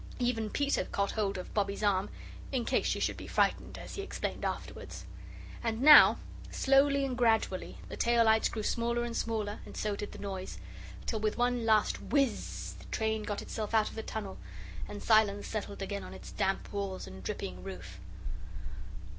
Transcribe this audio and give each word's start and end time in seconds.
Even 0.17 0.49
Peter 0.49 0.83
caught 0.85 1.11
hold 1.11 1.37
of 1.37 1.53
Bobbie's 1.53 1.83
arm, 1.83 2.09
"in 2.51 2.65
case 2.65 2.87
she 2.87 2.99
should 2.99 3.17
be 3.17 3.27
frightened," 3.27 3.77
as 3.77 3.93
he 3.93 4.01
explained 4.01 4.43
afterwards. 4.43 5.05
And 5.63 5.83
now, 5.83 6.17
slowly 6.49 7.05
and 7.05 7.15
gradually, 7.15 7.77
the 7.87 7.97
tail 7.97 8.25
lights 8.25 8.49
grew 8.49 8.63
smaller 8.63 9.03
and 9.03 9.15
smaller, 9.15 9.59
and 9.63 9.77
so 9.77 9.95
did 9.95 10.11
the 10.11 10.17
noise, 10.17 10.57
till 11.05 11.19
with 11.19 11.37
one 11.37 11.67
last 11.67 12.01
WHIZ 12.01 12.77
the 12.79 12.85
train 12.85 13.21
got 13.21 13.43
itself 13.43 13.75
out 13.75 13.89
of 13.89 13.95
the 13.95 14.01
tunnel, 14.01 14.39
and 14.87 15.03
silence 15.03 15.45
settled 15.47 15.83
again 15.83 16.03
on 16.03 16.15
its 16.15 16.31
damp 16.31 16.73
walls 16.73 17.05
and 17.05 17.21
dripping 17.23 17.61
roof. 17.61 17.99